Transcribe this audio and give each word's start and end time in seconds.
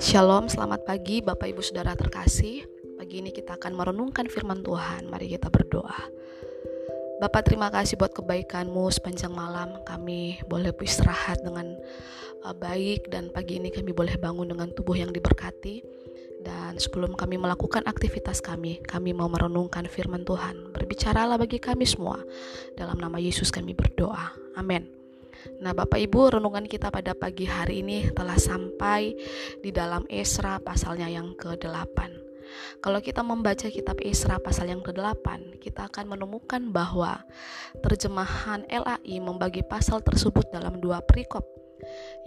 Shalom, 0.00 0.48
selamat 0.48 0.88
pagi 0.88 1.20
Bapak 1.20 1.52
Ibu 1.52 1.60
Saudara 1.60 1.92
terkasih. 1.92 2.64
Pagi 2.96 3.20
ini 3.20 3.28
kita 3.28 3.60
akan 3.60 3.76
merenungkan 3.76 4.24
firman 4.32 4.64
Tuhan. 4.64 5.12
Mari 5.12 5.36
kita 5.36 5.52
berdoa. 5.52 6.08
Bapak 7.20 7.52
terima 7.52 7.68
kasih 7.68 8.00
buat 8.00 8.16
kebaikanmu 8.16 8.88
sepanjang 8.96 9.36
malam 9.36 9.76
kami 9.84 10.40
boleh 10.48 10.72
beristirahat 10.72 11.44
dengan 11.44 11.76
uh, 12.48 12.56
baik 12.56 13.12
dan 13.12 13.28
pagi 13.28 13.60
ini 13.60 13.68
kami 13.68 13.92
boleh 13.92 14.16
bangun 14.16 14.56
dengan 14.56 14.72
tubuh 14.72 14.96
yang 14.96 15.12
diberkati 15.12 15.84
dan 16.48 16.80
sebelum 16.80 17.12
kami 17.12 17.36
melakukan 17.36 17.84
aktivitas 17.84 18.40
kami 18.40 18.80
kami 18.88 19.12
mau 19.12 19.28
merenungkan 19.28 19.84
firman 19.84 20.24
Tuhan 20.24 20.72
berbicaralah 20.72 21.36
bagi 21.36 21.60
kami 21.60 21.84
semua 21.84 22.24
dalam 22.72 22.96
nama 22.96 23.16
Yesus 23.20 23.48
kami 23.52 23.72
berdoa 23.72 24.32
amin 24.56 25.03
Nah, 25.60 25.72
Bapak 25.76 26.00
Ibu, 26.00 26.38
renungan 26.38 26.64
kita 26.66 26.88
pada 26.88 27.12
pagi 27.12 27.44
hari 27.48 27.80
ini 27.84 28.10
telah 28.12 28.36
sampai 28.36 29.14
di 29.60 29.70
dalam 29.70 30.04
Esra 30.08 30.60
pasalnya 30.60 31.08
yang 31.10 31.36
ke-8. 31.36 32.24
Kalau 32.84 33.00
kita 33.00 33.24
membaca 33.24 33.66
kitab 33.66 33.98
Esra 34.04 34.36
pasal 34.38 34.70
yang 34.70 34.84
ke-8, 34.84 35.58
kita 35.58 35.88
akan 35.88 36.14
menemukan 36.16 36.62
bahwa 36.70 37.24
terjemahan 37.80 38.62
LAI 38.68 39.18
membagi 39.18 39.64
pasal 39.64 40.04
tersebut 40.04 40.52
dalam 40.52 40.78
dua 40.78 41.00
perikop, 41.02 41.42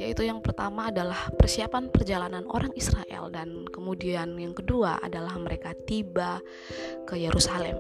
yaitu 0.02 0.26
yang 0.26 0.42
pertama 0.42 0.90
adalah 0.90 1.30
persiapan 1.38 1.94
perjalanan 1.94 2.44
orang 2.50 2.74
Israel 2.76 3.30
dan 3.32 3.70
kemudian 3.70 4.36
yang 4.36 4.58
kedua 4.58 5.00
adalah 5.00 5.38
mereka 5.40 5.72
tiba 5.86 6.42
ke 7.06 7.16
Yerusalem. 7.16 7.78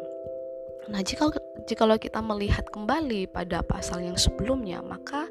Nah, 0.88 1.04
jika 1.04 1.27
jikalau 1.68 2.00
kita 2.00 2.23
melihat 2.23 2.64
kembali 2.72 3.27
pada 3.27 3.59
pasal 3.59 4.08
yang 4.08 4.16
sebelumnya, 4.16 4.80
maka 4.80 5.27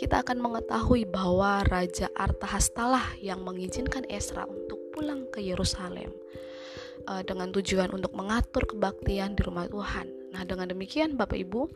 kita 0.00 0.24
akan 0.24 0.40
mengetahui 0.40 1.04
bahwa 1.04 1.60
Raja 1.68 2.08
Artahastalah 2.16 3.20
yang 3.20 3.44
mengizinkan 3.44 4.08
Esra 4.08 4.48
untuk 4.48 4.80
pulang 4.96 5.28
ke 5.28 5.44
Yerusalem 5.44 6.08
uh, 7.04 7.20
dengan 7.20 7.52
tujuan 7.52 7.92
untuk 7.92 8.16
mengatur 8.16 8.64
kebaktian 8.64 9.36
di 9.36 9.44
rumah 9.44 9.68
Tuhan. 9.68 10.08
Nah, 10.32 10.48
dengan 10.48 10.72
demikian 10.72 11.20
Bapak 11.20 11.36
Ibu, 11.36 11.68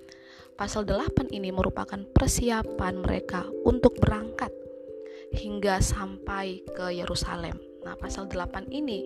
pasal 0.56 0.88
8 0.88 1.28
ini 1.32 1.52
merupakan 1.52 2.00
persiapan 2.16 3.00
mereka 3.00 3.44
untuk 3.68 4.00
berangkat 4.00 4.52
hingga 5.36 5.84
sampai 5.84 6.64
ke 6.64 6.96
Yerusalem. 6.96 7.71
Nah, 7.82 7.98
pasal 7.98 8.30
8 8.30 8.70
ini 8.70 9.04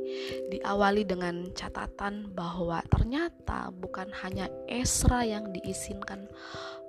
diawali 0.53 1.09
dengan 1.09 1.49
catatan 1.57 2.33
bahwa 2.37 2.85
ternyata 2.93 3.73
bukan 3.73 4.13
hanya 4.25 4.53
Esra 4.69 5.25
yang 5.25 5.51
diizinkan 5.53 6.29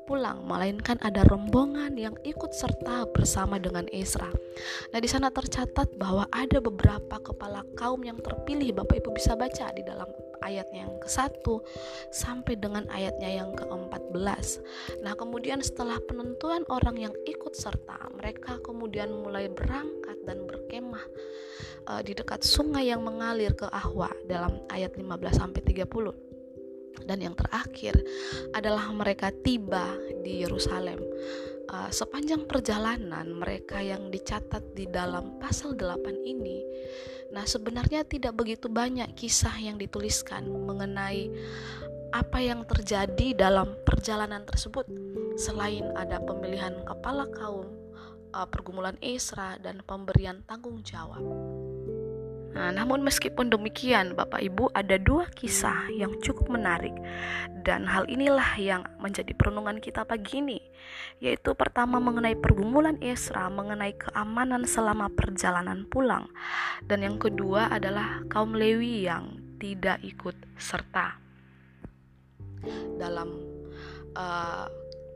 pulang, 0.08 0.48
melainkan 0.48 0.96
ada 1.04 1.28
rombongan 1.28 2.00
yang 2.00 2.16
ikut 2.24 2.56
serta 2.56 3.12
bersama 3.12 3.60
dengan 3.60 3.84
Esra. 3.92 4.32
Nah, 4.96 5.00
di 5.04 5.10
sana 5.12 5.28
tercatat 5.28 6.00
bahwa 6.00 6.24
ada 6.32 6.64
beberapa 6.64 7.20
kepala 7.20 7.68
kaum 7.76 8.08
yang 8.08 8.16
terpilih. 8.24 8.72
Bapak 8.72 9.04
Ibu 9.04 9.12
bisa 9.12 9.36
baca 9.36 9.68
di 9.76 9.84
dalam 9.84 10.08
ayat 10.48 10.72
yang 10.72 10.96
ke-1 11.04 11.44
sampai 12.16 12.56
dengan 12.56 12.88
ayatnya 12.88 13.44
yang 13.44 13.52
ke-14. 13.60 14.64
Nah, 15.04 15.14
kemudian 15.20 15.60
setelah 15.60 16.00
penentuan 16.08 16.64
orang 16.72 17.12
yang 17.12 17.14
ikut 17.28 17.52
serta, 17.52 18.08
mereka 18.16 18.64
kemudian 18.64 19.12
mulai 19.12 19.52
berangkat 19.52 19.97
dan 20.28 20.44
berkemah 20.44 21.06
uh, 21.88 22.02
di 22.04 22.12
dekat 22.12 22.44
sungai 22.44 22.92
yang 22.92 23.02
mengalir 23.02 23.56
ke 23.56 23.66
Ahwa 23.72 24.12
dalam 24.28 24.60
ayat 24.68 25.00
15 25.00 25.08
sampai 25.32 25.62
30. 25.64 27.08
Dan 27.08 27.24
yang 27.24 27.38
terakhir 27.38 27.96
adalah 28.52 28.92
mereka 28.92 29.32
tiba 29.32 29.96
di 30.22 30.44
Yerusalem. 30.44 31.00
Uh, 31.68 31.92
sepanjang 31.92 32.48
perjalanan 32.48 33.28
mereka 33.32 33.80
yang 33.80 34.12
dicatat 34.12 34.76
di 34.76 34.88
dalam 34.88 35.40
pasal 35.40 35.76
8 35.76 36.04
ini 36.28 36.64
Nah, 37.32 37.44
sebenarnya 37.44 38.08
tidak 38.08 38.40
begitu 38.40 38.72
banyak 38.72 39.12
kisah 39.14 39.54
yang 39.60 39.76
dituliskan 39.76 40.48
mengenai 40.48 41.28
apa 42.16 42.40
yang 42.40 42.64
terjadi 42.64 43.36
dalam 43.36 43.76
perjalanan 43.84 44.48
tersebut 44.48 44.88
selain 45.36 45.84
ada 46.00 46.24
pemilihan 46.24 46.80
kepala 46.88 47.28
kaum, 47.36 47.68
uh, 48.34 48.48
pergumulan 48.48 48.98
Esra 49.04 49.60
dan 49.62 49.84
pemberian 49.86 50.44
tanggung 50.48 50.82
jawab. 50.84 51.24
Nah, 52.58 52.74
namun 52.74 53.06
meskipun 53.06 53.54
demikian, 53.54 54.18
Bapak 54.18 54.42
Ibu 54.42 54.74
ada 54.74 54.98
dua 54.98 55.30
kisah 55.30 55.94
yang 55.94 56.18
cukup 56.26 56.50
menarik 56.50 56.96
dan 57.62 57.86
hal 57.86 58.10
inilah 58.10 58.58
yang 58.58 58.82
menjadi 58.98 59.30
perenungan 59.38 59.78
kita 59.78 60.10
pagi 60.10 60.42
ini, 60.42 60.58
yaitu 61.22 61.54
pertama 61.54 62.02
mengenai 62.02 62.34
pergumulan 62.34 62.98
Esra 62.98 63.46
mengenai 63.54 63.94
keamanan 63.94 64.66
selama 64.66 65.06
perjalanan 65.14 65.86
pulang 65.86 66.34
dan 66.90 67.06
yang 67.06 67.22
kedua 67.22 67.70
adalah 67.70 68.26
kaum 68.26 68.58
Lewi 68.58 69.06
yang 69.06 69.38
tidak 69.62 70.02
ikut 70.02 70.34
serta. 70.58 71.22
Dalam 72.98 73.38
uh, 74.18 74.66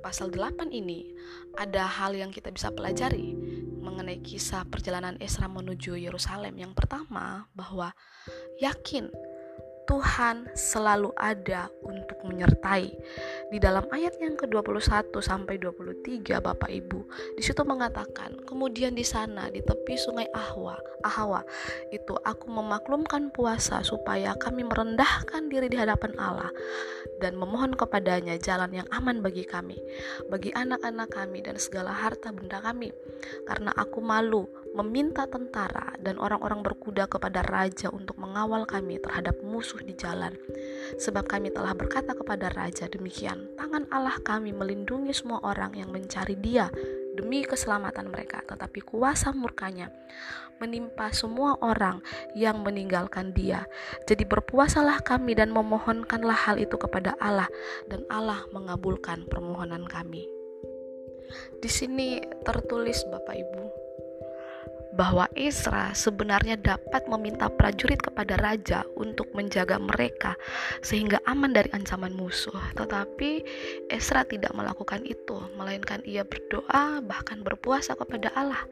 pasal 0.02 0.34
8 0.34 0.74
ini 0.74 1.14
ada 1.56 1.86
hal 1.86 2.18
yang 2.18 2.34
kita 2.34 2.50
bisa 2.50 2.74
pelajari 2.74 3.38
mengenai 3.82 4.22
kisah 4.22 4.66
perjalanan 4.66 5.18
Esra 5.22 5.46
menuju 5.46 5.98
Yerusalem. 5.98 6.58
Yang 6.58 6.74
pertama, 6.78 7.46
bahwa 7.54 7.94
yakin 8.58 9.14
Tuhan 9.90 10.50
selalu 10.54 11.12
ada 11.18 11.68
untuk 11.82 12.22
menyertai. 12.24 12.94
Di 13.52 13.58
dalam 13.58 13.86
ayat 13.92 14.16
yang 14.22 14.38
ke-21 14.38 15.12
sampai 15.20 15.58
23 15.58 16.40
Bapak 16.40 16.70
Ibu, 16.70 17.00
di 17.36 17.44
situ 17.44 17.62
mengatakan, 17.66 18.40
kemudian 18.46 18.94
di 18.96 19.04
sana 19.04 19.50
di 19.50 19.60
tepi 19.60 19.98
sungai 19.98 20.30
Ahwa, 20.32 20.78
Ahwa, 21.04 21.42
itu 21.90 22.14
aku 22.22 22.48
memaklumkan 22.48 23.34
puasa 23.34 23.82
supaya 23.82 24.38
kami 24.38 24.64
merendahkan 24.64 25.50
diri 25.50 25.68
di 25.68 25.78
hadapan 25.78 26.14
Allah 26.22 26.54
dan 27.20 27.38
memohon 27.38 27.74
kepadanya 27.78 28.38
jalan 28.38 28.72
yang 28.74 28.88
aman 28.94 29.22
bagi 29.22 29.46
kami, 29.46 29.78
bagi 30.30 30.54
anak-anak 30.54 31.10
kami 31.10 31.42
dan 31.42 31.58
segala 31.58 31.94
harta 31.94 32.34
benda 32.34 32.62
kami. 32.62 32.94
Karena 33.46 33.74
aku 33.78 34.02
malu 34.02 34.46
meminta 34.72 35.28
tentara 35.28 35.96
dan 36.00 36.16
orang-orang 36.16 36.64
berkuda 36.64 37.08
kepada 37.12 37.44
raja 37.44 37.92
untuk 37.92 38.16
mengawal 38.20 38.64
kami 38.64 38.98
terhadap 39.04 39.40
musuh 39.44 39.84
di 39.84 39.92
jalan. 39.96 40.36
Sebab 41.00 41.28
kami 41.28 41.52
telah 41.52 41.76
berkata 41.76 42.16
kepada 42.16 42.48
raja 42.52 42.88
demikian, 42.88 43.52
tangan 43.60 43.88
Allah 43.92 44.16
kami 44.24 44.56
melindungi 44.56 45.12
semua 45.12 45.44
orang 45.44 45.76
yang 45.76 45.92
mencari 45.92 46.40
dia 46.40 46.72
demi 47.16 47.44
keselamatan 47.44 48.08
mereka, 48.08 48.40
tetapi 48.48 48.80
kuasa 48.80 49.36
murkanya 49.36 49.92
menimpa 50.62 51.10
semua 51.10 51.58
orang 51.66 52.06
yang 52.38 52.62
meninggalkan 52.62 53.34
dia. 53.34 53.66
Jadi 54.06 54.30
berpuasalah 54.30 55.02
kami 55.02 55.34
dan 55.34 55.50
memohonkanlah 55.50 56.38
hal 56.38 56.62
itu 56.62 56.78
kepada 56.78 57.18
Allah 57.18 57.50
dan 57.90 58.06
Allah 58.14 58.46
mengabulkan 58.54 59.26
permohonan 59.26 59.90
kami. 59.90 60.30
Di 61.58 61.70
sini 61.72 62.22
tertulis 62.46 63.02
Bapak 63.10 63.34
Ibu, 63.34 63.81
bahwa 64.96 65.28
Esra 65.38 65.96
sebenarnya 65.96 66.60
dapat 66.60 67.08
meminta 67.08 67.48
prajurit 67.48 68.00
kepada 68.00 68.36
raja 68.36 68.84
untuk 69.00 69.32
menjaga 69.32 69.80
mereka 69.80 70.36
sehingga 70.84 71.24
aman 71.24 71.56
dari 71.56 71.72
ancaman 71.72 72.12
musuh. 72.12 72.56
Tetapi 72.76 73.44
Esra 73.88 74.28
tidak 74.28 74.52
melakukan 74.52 75.04
itu, 75.08 75.40
melainkan 75.56 76.04
ia 76.04 76.28
berdoa 76.28 77.00
bahkan 77.04 77.40
berpuasa 77.44 77.96
kepada 77.96 78.32
Allah 78.36 78.64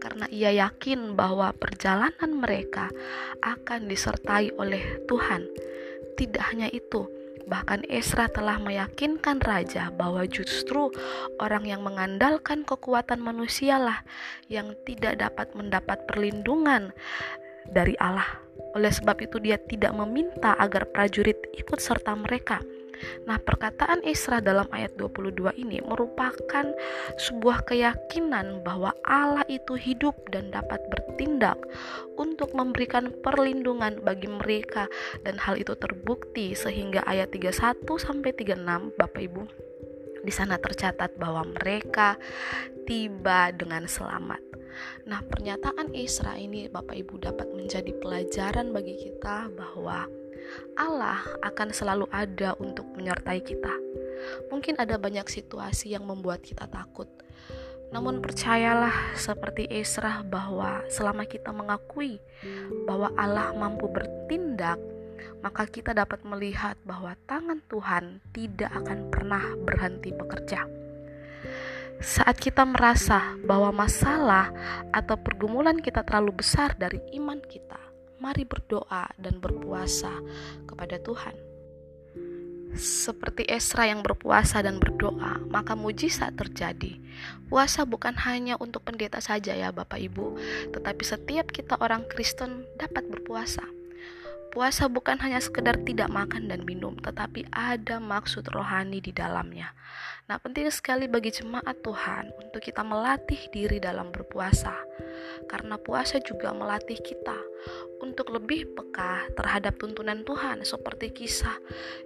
karena 0.00 0.24
ia 0.32 0.50
yakin 0.54 1.12
bahwa 1.16 1.52
perjalanan 1.56 2.30
mereka 2.32 2.88
akan 3.44 3.88
disertai 3.88 4.52
oleh 4.56 5.04
Tuhan. 5.04 5.44
Tidak 6.18 6.42
hanya 6.50 6.66
itu, 6.74 7.06
Bahkan 7.48 7.88
Esra 7.88 8.28
telah 8.28 8.60
meyakinkan 8.60 9.40
raja 9.40 9.88
bahwa 9.88 10.28
justru 10.28 10.92
orang 11.40 11.64
yang 11.64 11.80
mengandalkan 11.80 12.62
kekuatan 12.62 13.24
manusialah 13.24 14.04
yang 14.52 14.76
tidak 14.84 15.16
dapat 15.16 15.56
mendapat 15.56 16.04
perlindungan 16.04 16.92
dari 17.72 17.96
Allah. 17.96 18.28
Oleh 18.76 18.92
sebab 18.92 19.16
itu 19.24 19.40
dia 19.40 19.56
tidak 19.56 19.96
meminta 19.96 20.52
agar 20.60 20.84
prajurit 20.92 21.40
ikut 21.56 21.80
serta 21.80 22.12
mereka 22.12 22.60
Nah, 23.26 23.38
perkataan 23.40 24.02
Isra 24.04 24.42
dalam 24.42 24.66
ayat 24.70 24.96
22 24.96 25.54
ini 25.58 25.78
merupakan 25.82 26.66
sebuah 27.18 27.66
keyakinan 27.68 28.62
bahwa 28.62 28.94
Allah 29.06 29.44
itu 29.46 29.74
hidup 29.78 30.14
dan 30.30 30.50
dapat 30.50 30.82
bertindak 30.90 31.58
untuk 32.18 32.52
memberikan 32.54 33.10
perlindungan 33.22 34.00
bagi 34.02 34.30
mereka 34.30 34.90
dan 35.22 35.38
hal 35.38 35.58
itu 35.58 35.74
terbukti 35.78 36.54
sehingga 36.54 37.04
ayat 37.06 37.30
31 37.34 37.84
sampai 37.98 38.30
36 38.34 38.98
Bapak 38.98 39.22
Ibu 39.22 39.42
di 40.22 40.32
sana 40.34 40.58
tercatat 40.58 41.14
bahwa 41.16 41.46
mereka 41.46 42.18
tiba 42.84 43.54
dengan 43.54 43.86
selamat. 43.86 44.42
Nah, 45.08 45.24
pernyataan 45.24 45.90
Isra 45.96 46.38
ini 46.38 46.70
Bapak 46.70 46.94
Ibu 46.94 47.18
dapat 47.18 47.48
menjadi 47.50 47.90
pelajaran 47.98 48.70
bagi 48.70 48.94
kita 48.94 49.50
bahwa 49.50 50.06
Allah 50.78 51.22
akan 51.42 51.68
selalu 51.74 52.06
ada 52.10 52.54
untuk 52.58 52.86
menyertai 52.94 53.40
kita. 53.42 53.74
Mungkin 54.50 54.78
ada 54.78 54.98
banyak 54.98 55.26
situasi 55.26 55.94
yang 55.94 56.06
membuat 56.06 56.42
kita 56.42 56.66
takut. 56.66 57.06
Namun 57.88 58.20
percayalah 58.20 59.16
seperti 59.16 59.64
Esra 59.72 60.20
bahwa 60.20 60.84
selama 60.92 61.24
kita 61.24 61.48
mengakui 61.56 62.20
bahwa 62.84 63.08
Allah 63.16 63.56
mampu 63.56 63.88
bertindak, 63.88 64.76
maka 65.40 65.64
kita 65.64 65.96
dapat 65.96 66.20
melihat 66.26 66.76
bahwa 66.84 67.16
tangan 67.24 67.64
Tuhan 67.64 68.20
tidak 68.36 68.68
akan 68.84 69.08
pernah 69.08 69.44
berhenti 69.64 70.12
bekerja. 70.12 70.68
Saat 71.98 72.38
kita 72.38 72.62
merasa 72.62 73.34
bahwa 73.42 73.74
masalah 73.74 74.54
atau 74.94 75.18
pergumulan 75.18 75.82
kita 75.82 76.06
terlalu 76.06 76.44
besar 76.44 76.76
dari 76.78 77.02
iman 77.18 77.42
kita, 77.42 77.87
mari 78.18 78.42
berdoa 78.46 79.10
dan 79.18 79.38
berpuasa 79.38 80.12
kepada 80.66 80.98
Tuhan. 81.02 81.34
Seperti 82.78 83.48
Esra 83.48 83.88
yang 83.88 84.04
berpuasa 84.04 84.60
dan 84.60 84.76
berdoa, 84.76 85.40
maka 85.48 85.72
mujizat 85.72 86.36
terjadi. 86.36 87.00
Puasa 87.48 87.88
bukan 87.88 88.12
hanya 88.28 88.60
untuk 88.60 88.84
pendeta 88.84 89.24
saja 89.24 89.56
ya 89.56 89.72
Bapak 89.72 89.96
Ibu, 89.96 90.36
tetapi 90.76 91.02
setiap 91.02 91.48
kita 91.48 91.80
orang 91.80 92.04
Kristen 92.12 92.68
dapat 92.76 93.08
berpuasa. 93.08 93.64
Puasa 94.52 94.88
bukan 94.88 95.16
hanya 95.20 95.40
sekedar 95.40 95.80
tidak 95.84 96.12
makan 96.12 96.48
dan 96.48 96.64
minum, 96.64 96.96
tetapi 97.00 97.48
ada 97.52 98.00
maksud 98.00 98.48
rohani 98.52 99.00
di 99.00 99.16
dalamnya. 99.16 99.72
Nah, 100.28 100.36
penting 100.36 100.68
sekali 100.68 101.08
bagi 101.08 101.32
jemaat 101.32 101.80
Tuhan 101.80 102.32
untuk 102.36 102.60
kita 102.60 102.84
melatih 102.84 103.48
diri 103.48 103.80
dalam 103.80 104.12
berpuasa, 104.12 104.76
karena 105.48 105.80
puasa 105.80 106.20
juga 106.22 106.52
melatih 106.52 106.98
kita 107.00 107.36
untuk 107.98 108.30
lebih 108.30 108.70
peka 108.78 109.26
terhadap 109.34 109.74
tuntunan 109.78 110.22
Tuhan, 110.22 110.62
seperti 110.62 111.10
kisah 111.10 111.58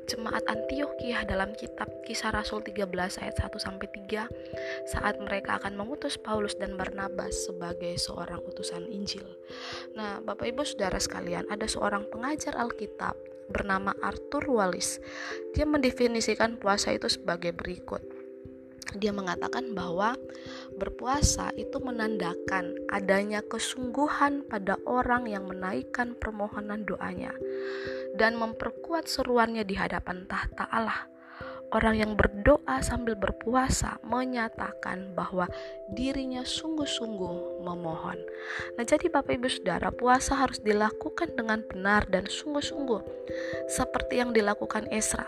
jemaat 0.09 0.41
Antioquia 0.49 1.29
dalam 1.29 1.53
kitab 1.53 1.89
Kisah 2.09 2.33
Rasul 2.33 2.65
13 2.65 2.89
ayat 3.21 3.37
1 3.37 3.53
sampai 3.61 3.89
3 4.09 4.89
saat 4.89 5.21
mereka 5.21 5.61
akan 5.61 5.77
mengutus 5.77 6.17
Paulus 6.17 6.57
dan 6.57 6.81
Barnabas 6.81 7.49
sebagai 7.49 7.93
seorang 8.01 8.41
utusan 8.49 8.89
Injil. 8.89 9.27
Nah, 9.93 10.25
Bapak 10.25 10.49
Ibu 10.49 10.65
Saudara 10.65 10.97
sekalian, 10.97 11.45
ada 11.53 11.69
seorang 11.69 12.09
pengajar 12.09 12.57
Alkitab 12.57 13.15
bernama 13.53 13.93
Arthur 14.01 14.49
Wallis. 14.49 14.97
Dia 15.53 15.69
mendefinisikan 15.69 16.57
puasa 16.57 16.97
itu 16.97 17.13
sebagai 17.13 17.53
berikut. 17.53 18.01
Dia 18.97 19.13
mengatakan 19.13 19.77
bahwa 19.77 20.17
berpuasa 20.77 21.53
itu 21.61 21.77
menandakan 21.81 22.77
adanya 22.89 23.45
kesungguhan 23.45 24.45
pada 24.49 24.81
orang 24.89 25.29
yang 25.29 25.45
menaikkan 25.49 26.17
permohonan 26.17 26.89
doanya 26.89 27.33
dan 28.17 28.37
memperkuat 28.37 29.09
seruannya 29.09 29.65
di 29.65 29.77
hadapan 29.77 30.25
tahta 30.29 30.69
Allah. 30.69 31.12
Orang 31.73 31.97
yang 31.97 32.13
berdoa 32.21 32.85
sambil 32.85 33.17
berpuasa 33.17 33.97
menyatakan 34.05 35.17
bahwa 35.17 35.49
dirinya 35.89 36.45
sungguh-sungguh 36.45 37.65
memohon. 37.65 38.21
Nah, 38.77 38.85
jadi 38.85 39.09
Bapak 39.09 39.41
Ibu 39.41 39.49
Saudara, 39.49 39.89
puasa 39.89 40.37
harus 40.37 40.61
dilakukan 40.61 41.33
dengan 41.33 41.65
benar 41.65 42.05
dan 42.13 42.29
sungguh-sungguh 42.29 43.01
seperti 43.73 44.21
yang 44.21 44.37
dilakukan 44.37 44.85
Esra. 44.93 45.25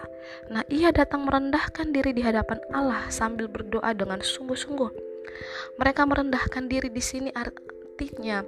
Nah, 0.52 0.60
ia 0.68 0.92
datang 0.92 1.24
merendahkan 1.24 1.88
diri 1.96 2.12
di 2.12 2.20
hadapan 2.20 2.60
Allah 2.76 3.08
sambil 3.08 3.48
berdoa 3.48 3.96
dengan 3.96 4.20
sungguh-sungguh. 4.20 4.92
Mereka 5.80 6.04
merendahkan 6.04 6.68
diri 6.68 6.92
di 6.92 7.00
sini 7.00 7.32
artinya 7.32 8.44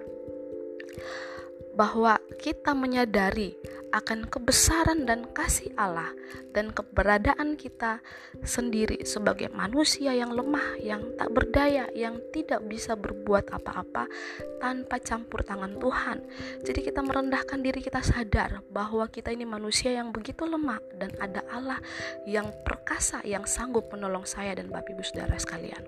bahwa 1.77 2.17
kita 2.41 2.73
menyadari 2.73 3.57
akan 3.95 4.27
kebesaran 4.27 5.07
dan 5.07 5.29
kasih 5.31 5.71
Allah 5.79 6.11
dan 6.53 6.73
keberadaan 6.73 7.55
kita 7.55 8.01
sendiri 8.43 9.05
sebagai 9.07 9.53
manusia 9.53 10.13
yang 10.17 10.33
lemah, 10.33 10.79
yang 10.83 11.03
tak 11.15 11.31
berdaya, 11.31 11.87
yang 11.93 12.19
tidak 12.33 12.65
bisa 12.67 12.99
berbuat 12.99 13.53
apa-apa 13.53 14.09
tanpa 14.59 14.97
campur 15.03 15.45
tangan 15.47 15.77
Tuhan. 15.79 16.19
Jadi 16.65 16.81
kita 16.87 17.01
merendahkan 17.05 17.61
diri 17.61 17.81
kita 17.85 18.03
sadar 18.03 18.65
bahwa 18.73 19.07
kita 19.07 19.31
ini 19.31 19.45
manusia 19.45 19.95
yang 19.95 20.11
begitu 20.11 20.49
lemah 20.49 20.81
dan 20.97 21.13
ada 21.23 21.45
Allah 21.53 21.79
yang 22.25 22.49
perkasa 22.65 23.23
yang 23.23 23.45
sanggup 23.45 23.87
menolong 23.93 24.25
saya 24.25 24.57
dan 24.57 24.73
Bapak 24.73 24.97
Ibu 24.97 25.03
Saudara 25.05 25.37
sekalian. 25.39 25.83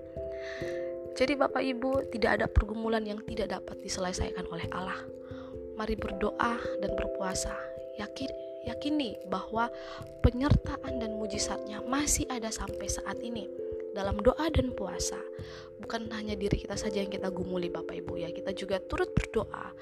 Jadi 1.17 1.35
Bapak 1.35 1.59
Ibu 1.59 2.15
tidak 2.15 2.39
ada 2.39 2.45
pergumulan 2.47 3.03
yang 3.03 3.19
tidak 3.27 3.51
dapat 3.51 3.75
diselesaikan 3.83 4.47
oleh 4.47 4.69
Allah 4.71 5.19
mari 5.79 5.95
berdoa 5.95 6.59
dan 6.83 6.91
berpuasa. 6.99 7.55
Yakin, 7.99 8.31
yakini 8.63 9.19
bahwa 9.27 9.67
penyertaan 10.23 11.03
dan 11.03 11.19
mujizatnya 11.19 11.83
masih 11.83 12.23
ada 12.31 12.47
sampai 12.47 12.87
saat 12.87 13.19
ini 13.19 13.47
dalam 13.91 14.21
doa 14.23 14.47
dan 14.47 14.71
puasa. 14.71 15.19
Bukan 15.83 16.07
hanya 16.15 16.35
diri 16.39 16.63
kita 16.63 16.79
saja 16.79 17.03
yang 17.03 17.11
kita 17.11 17.27
gumuli 17.31 17.67
Bapak 17.67 17.99
Ibu 17.99 18.19
ya, 18.19 18.29
kita 18.31 18.55
juga 18.55 18.79
turut 18.79 19.11
berdoa 19.11 19.75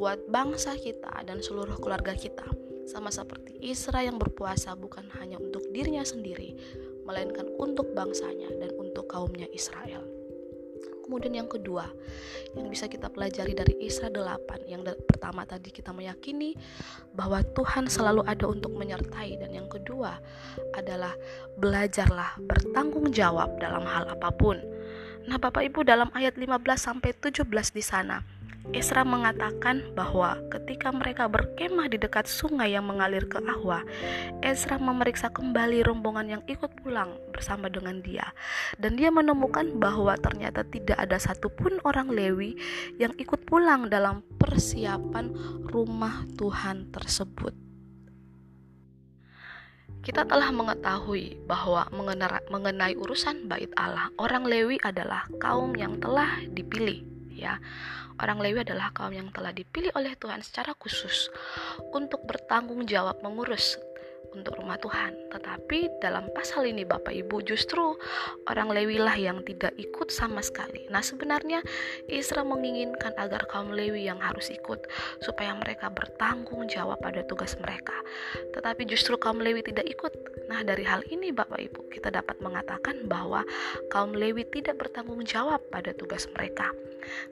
buat 0.00 0.24
bangsa 0.28 0.76
kita 0.80 1.24
dan 1.28 1.44
seluruh 1.44 1.76
keluarga 1.76 2.16
kita. 2.16 2.46
Sama 2.88 3.12
seperti 3.12 3.60
Isra 3.60 4.00
yang 4.00 4.16
berpuasa 4.16 4.72
bukan 4.72 5.12
hanya 5.20 5.36
untuk 5.36 5.60
dirinya 5.76 6.00
sendiri, 6.00 6.56
melainkan 7.04 7.52
untuk 7.60 7.92
bangsanya 7.92 8.48
dan 8.56 8.72
untuk 8.80 9.12
kaumnya 9.12 9.44
Israel. 9.52 10.17
Kemudian 11.04 11.40
yang 11.40 11.48
kedua 11.48 11.88
yang 12.56 12.68
bisa 12.68 12.84
kita 12.84 13.08
pelajari 13.08 13.56
dari 13.56 13.74
Isra 13.80 14.12
8 14.12 14.68
yang 14.68 14.84
pertama 15.08 15.44
tadi 15.48 15.72
kita 15.72 15.92
meyakini 15.92 16.52
bahwa 17.16 17.40
Tuhan 17.56 17.88
selalu 17.88 18.24
ada 18.28 18.44
untuk 18.48 18.76
menyertai 18.76 19.40
dan 19.40 19.52
yang 19.52 19.68
kedua 19.72 20.20
adalah 20.76 21.12
belajarlah 21.56 22.36
bertanggung 22.44 23.08
jawab 23.12 23.56
dalam 23.56 23.84
hal 23.88 24.08
apa 24.12 24.28
pun. 24.32 24.60
Nah, 25.28 25.36
Bapak 25.36 25.60
Ibu 25.68 25.84
dalam 25.84 26.08
ayat 26.16 26.40
15 26.40 26.56
sampai 26.76 27.12
17 27.12 27.44
di 27.72 27.84
sana 27.84 28.37
Esra 28.68 29.00
mengatakan 29.00 29.80
bahwa 29.96 30.36
ketika 30.52 30.92
mereka 30.92 31.24
berkemah 31.24 31.88
di 31.88 31.96
dekat 31.96 32.28
sungai 32.28 32.76
yang 32.76 32.84
mengalir 32.84 33.24
ke 33.24 33.40
Ahwa, 33.40 33.80
Esra 34.44 34.76
memeriksa 34.76 35.32
kembali 35.32 35.80
rombongan 35.88 36.36
yang 36.36 36.42
ikut 36.44 36.76
pulang 36.84 37.16
bersama 37.32 37.72
dengan 37.72 38.04
dia. 38.04 38.28
Dan 38.76 39.00
dia 39.00 39.08
menemukan 39.08 39.72
bahwa 39.80 40.12
ternyata 40.20 40.68
tidak 40.68 41.00
ada 41.00 41.16
satupun 41.16 41.80
orang 41.88 42.12
Lewi 42.12 42.60
yang 43.00 43.16
ikut 43.16 43.48
pulang 43.48 43.88
dalam 43.88 44.20
persiapan 44.36 45.32
rumah 45.64 46.28
Tuhan 46.36 46.92
tersebut. 46.92 47.56
Kita 50.04 50.28
telah 50.28 50.52
mengetahui 50.52 51.40
bahwa 51.48 51.88
mengenai 52.52 53.00
urusan 53.00 53.48
bait 53.48 53.72
Allah, 53.80 54.12
orang 54.20 54.44
Lewi 54.44 54.76
adalah 54.84 55.24
kaum 55.40 55.72
yang 55.72 55.96
telah 55.96 56.44
dipilih, 56.52 57.00
ya 57.32 57.56
Orang 58.18 58.42
Lewi 58.42 58.66
adalah 58.66 58.90
kaum 58.90 59.14
yang 59.14 59.30
telah 59.30 59.54
dipilih 59.54 59.94
oleh 59.94 60.18
Tuhan 60.18 60.42
secara 60.42 60.74
khusus 60.74 61.30
untuk 61.94 62.26
bertanggung 62.26 62.82
jawab 62.82 63.22
mengurus 63.22 63.78
untuk 64.34 64.58
rumah 64.60 64.76
Tuhan. 64.80 65.32
Tetapi 65.32 66.00
dalam 66.02 66.28
pasal 66.34 66.68
ini 66.68 66.84
Bapak 66.84 67.12
Ibu 67.12 67.44
justru 67.44 67.96
orang 68.48 68.72
Lewi 68.72 69.00
lah 69.00 69.14
yang 69.16 69.44
tidak 69.44 69.72
ikut 69.78 70.08
sama 70.12 70.44
sekali. 70.44 70.88
Nah 70.92 71.04
sebenarnya 71.04 71.60
Isra 72.08 72.42
menginginkan 72.44 73.14
agar 73.16 73.48
kaum 73.48 73.72
Lewi 73.72 74.08
yang 74.08 74.20
harus 74.20 74.48
ikut 74.52 74.88
supaya 75.22 75.54
mereka 75.56 75.88
bertanggung 75.92 76.68
jawab 76.68 77.00
pada 77.00 77.24
tugas 77.24 77.56
mereka. 77.60 77.94
Tetapi 78.56 78.84
justru 78.88 79.16
kaum 79.20 79.40
Lewi 79.40 79.64
tidak 79.64 79.86
ikut. 79.88 80.12
Nah 80.48 80.64
dari 80.64 80.84
hal 80.84 81.04
ini 81.12 81.32
Bapak 81.32 81.60
Ibu 81.60 81.92
kita 81.92 82.12
dapat 82.12 82.40
mengatakan 82.40 83.06
bahwa 83.06 83.44
kaum 83.92 84.16
Lewi 84.16 84.44
tidak 84.48 84.80
bertanggung 84.80 85.22
jawab 85.24 85.60
pada 85.72 85.92
tugas 85.94 86.28
mereka. 86.36 86.70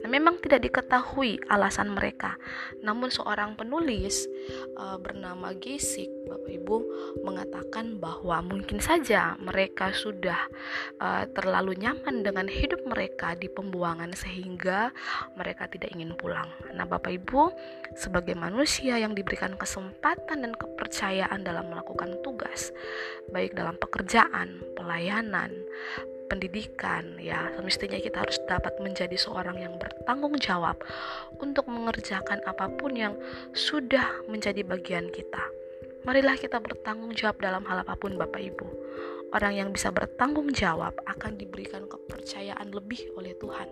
Nah, 0.01 0.09
memang 0.09 0.41
tidak 0.41 0.65
diketahui 0.65 1.41
alasan 1.49 1.93
mereka. 1.93 2.35
Namun 2.81 3.13
seorang 3.13 3.53
penulis 3.57 4.25
uh, 4.77 4.97
bernama 4.97 5.53
Gesik, 5.57 6.09
Bapak 6.27 6.51
Ibu, 6.51 6.77
mengatakan 7.21 7.97
bahwa 7.97 8.41
mungkin 8.45 8.77
saja 8.81 9.35
mereka 9.39 9.91
sudah 9.93 10.37
uh, 11.01 11.23
terlalu 11.31 11.77
nyaman 11.77 12.21
dengan 12.21 12.47
hidup 12.49 12.83
mereka 12.85 13.33
di 13.37 13.49
pembuangan 13.51 14.11
sehingga 14.13 14.91
mereka 15.35 15.69
tidak 15.71 15.93
ingin 15.93 16.13
pulang. 16.17 16.47
Nah, 16.73 16.85
Bapak 16.85 17.13
Ibu, 17.13 17.53
sebagai 17.97 18.37
manusia 18.37 18.99
yang 18.99 19.13
diberikan 19.17 19.55
kesempatan 19.55 20.43
dan 20.43 20.53
kepercayaan 20.53 21.41
dalam 21.43 21.69
melakukan 21.71 22.19
tugas, 22.21 22.71
baik 23.31 23.57
dalam 23.57 23.75
pekerjaan, 23.79 24.61
pelayanan, 24.77 25.51
pendidikan 26.27 27.15
ya 27.23 27.47
semestinya 27.55 27.97
kita 28.03 28.19
harus 28.19 28.35
dapat 28.51 28.75
menjadi 28.83 29.15
seorang 29.15 29.63
yang 29.63 29.79
bertanggung 29.79 30.35
jawab 30.43 30.75
untuk 31.39 31.71
mengerjakan 31.71 32.43
apa 32.43 32.67
pun 32.75 32.93
yang 32.93 33.15
sudah 33.55 34.27
menjadi 34.27 34.61
bagian 34.67 35.07
kita 35.07 35.39
marilah 36.05 36.37
kita 36.37 36.61
bertanggung 36.61 37.15
jawab 37.17 37.39
dalam 37.41 37.65
hal 37.65 37.81
apa 37.81 37.95
pun 37.97 38.13
Bapak 38.19 38.41
Ibu 38.41 38.67
orang 39.33 39.53
yang 39.55 39.69
bisa 39.73 39.91
bertanggung 39.91 40.51
jawab 40.53 40.93
akan 41.07 41.35
diberikan 41.35 41.87
kepercayaan 41.89 42.71
lebih 42.71 43.11
oleh 43.15 43.33
Tuhan 43.39 43.67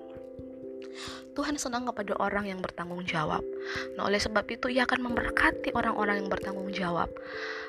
Tuhan 1.36 1.60
senang 1.60 1.84
kepada 1.92 2.16
orang 2.24 2.48
yang 2.48 2.64
bertanggung 2.64 3.04
jawab. 3.04 3.44
Nah, 4.00 4.08
oleh 4.08 4.16
sebab 4.16 4.48
itu 4.48 4.72
ia 4.72 4.88
akan 4.88 5.12
memberkati 5.12 5.76
orang-orang 5.76 6.24
yang 6.24 6.30
bertanggung 6.32 6.72
jawab. 6.72 7.12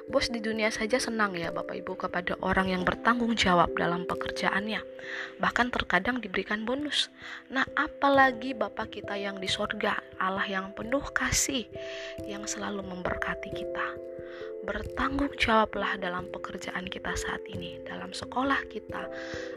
Bos 0.07 0.31
di 0.31 0.39
dunia 0.39 0.71
saja 0.71 1.03
senang 1.03 1.35
ya 1.35 1.51
Bapak 1.51 1.75
Ibu 1.83 1.99
kepada 1.99 2.39
orang 2.47 2.71
yang 2.71 2.87
bertanggung 2.87 3.35
jawab 3.35 3.75
dalam 3.75 4.07
pekerjaannya. 4.07 4.79
Bahkan 5.43 5.75
terkadang 5.75 6.23
diberikan 6.23 6.63
bonus. 6.63 7.11
Nah, 7.51 7.67
apalagi 7.75 8.55
Bapak 8.55 8.95
kita 8.95 9.19
yang 9.19 9.43
di 9.43 9.51
sorga, 9.51 9.99
Allah 10.23 10.47
yang 10.47 10.71
penuh 10.79 11.03
kasih, 11.11 11.67
yang 12.23 12.47
selalu 12.47 12.87
memberkati 12.87 13.51
kita 13.51 14.16
bertanggung 14.67 15.31
jawablah 15.39 15.95
dalam 16.03 16.27
pekerjaan 16.35 16.91
kita 16.91 17.15
saat 17.15 17.41
ini, 17.47 17.79
dalam 17.87 18.11
sekolah 18.11 18.67
kita, 18.67 19.07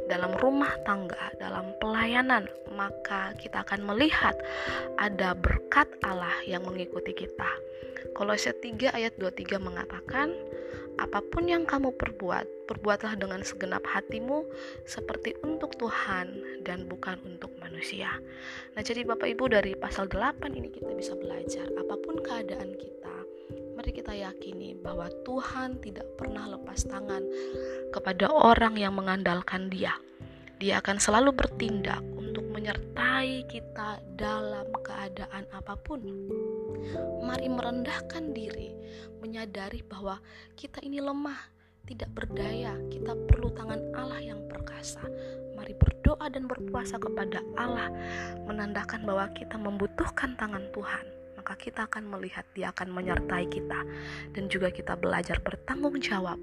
dalam 0.06 0.38
rumah 0.38 0.72
tangga, 0.86 1.34
dalam 1.42 1.74
pelayanan, 1.82 2.46
maka 2.78 3.34
kita 3.42 3.66
akan 3.66 3.90
melihat 3.90 4.38
ada 5.02 5.34
berkat 5.34 5.90
Allah 6.06 6.38
yang 6.46 6.62
mengikuti 6.64 7.12
kita. 7.12 7.50
Kolose 8.14 8.54
3 8.54 8.94
ayat 8.94 9.18
23 9.18 9.60
mengatakan, 9.60 10.32
apa 11.00 11.24
pun 11.24 11.48
yang 11.48 11.64
kamu 11.64 11.96
perbuat, 11.96 12.68
perbuatlah 12.68 13.16
dengan 13.16 13.40
segenap 13.40 13.88
hatimu 13.88 14.44
seperti 14.84 15.32
untuk 15.48 15.80
Tuhan 15.80 16.28
dan 16.68 16.92
bukan 16.92 17.16
untuk 17.24 17.56
manusia. 17.64 18.20
Nah, 18.76 18.84
jadi 18.84 19.08
Bapak 19.08 19.32
Ibu 19.32 19.48
dari 19.48 19.80
pasal 19.80 20.12
8 20.12 20.52
ini 20.60 20.68
kita 20.68 20.92
bisa 20.92 21.16
belajar 21.16 21.72
apa 21.80 21.96
pun 22.04 22.20
keadaan 22.20 22.76
kita, 22.76 23.09
mari 23.90 24.06
kita 24.06 24.14
yakini 24.14 24.78
bahwa 24.78 25.10
Tuhan 25.26 25.82
tidak 25.82 26.06
pernah 26.14 26.46
lepas 26.46 26.86
tangan 26.86 27.26
kepada 27.90 28.30
orang 28.30 28.78
yang 28.78 28.94
mengandalkan 28.94 29.66
Dia. 29.66 29.98
Dia 30.62 30.78
akan 30.78 31.02
selalu 31.02 31.34
bertindak 31.34 31.98
untuk 32.14 32.46
menyertai 32.54 33.50
kita 33.50 33.98
dalam 34.14 34.70
keadaan 34.86 35.42
apa 35.50 35.74
pun. 35.74 36.06
Mari 37.26 37.50
merendahkan 37.50 38.30
diri, 38.30 38.78
menyadari 39.26 39.82
bahwa 39.82 40.22
kita 40.54 40.86
ini 40.86 41.02
lemah, 41.02 41.50
tidak 41.90 42.14
berdaya, 42.14 42.78
kita 42.94 43.18
perlu 43.26 43.50
tangan 43.58 43.82
Allah 43.98 44.22
yang 44.22 44.46
perkasa. 44.46 45.02
Mari 45.58 45.74
berdoa 45.74 46.30
dan 46.30 46.46
berpuasa 46.46 47.02
kepada 47.02 47.42
Allah, 47.58 47.90
menandakan 48.46 49.02
bahwa 49.02 49.34
kita 49.34 49.58
membutuhkan 49.58 50.38
tangan 50.38 50.70
Tuhan 50.78 51.19
maka 51.40 51.56
kita 51.56 51.88
akan 51.88 52.12
melihat 52.12 52.44
Dia 52.52 52.76
akan 52.76 52.92
menyertai 52.92 53.48
kita, 53.48 53.88
dan 54.36 54.52
juga 54.52 54.68
kita 54.76 55.00
belajar 55.00 55.40
bertanggung 55.40 56.04
jawab 56.04 56.36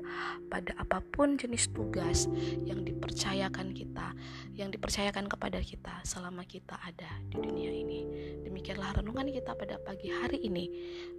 pada 0.48 0.72
apa 0.80 1.04
pun 1.12 1.36
jenis 1.36 1.68
tugas 1.76 2.24
yang 2.64 2.80
dipercayakan 2.80 3.76
kita, 3.76 4.16
yang 4.56 4.72
dipercayakan 4.72 5.28
kepada 5.28 5.60
kita 5.60 6.00
selama 6.08 6.48
kita 6.48 6.80
ada 6.80 7.20
di 7.28 7.36
dunia 7.36 7.68
ini. 7.68 8.08
Demikianlah 8.48 8.96
renungan 9.04 9.28
kita 9.28 9.52
pada 9.52 9.76
pagi 9.76 10.08
hari 10.08 10.40
ini. 10.40 10.72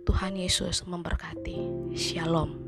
Tuhan 0.09 0.33
Yesus 0.33 0.81
memberkati. 0.89 1.93
Shalom. 1.93 2.66